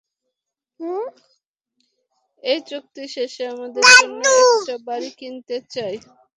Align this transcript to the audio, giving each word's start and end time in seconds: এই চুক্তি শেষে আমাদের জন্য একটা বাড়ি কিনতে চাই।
এই 2.43 2.59
চুক্তি 2.69 3.03
শেষে 3.15 3.43
আমাদের 3.53 3.85
জন্য 3.95 4.21
একটা 4.45 4.75
বাড়ি 4.87 5.09
কিনতে 5.19 5.55
চাই। 5.73 5.95